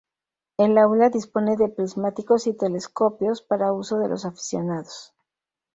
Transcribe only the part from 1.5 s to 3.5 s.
de prismáticos y telescopios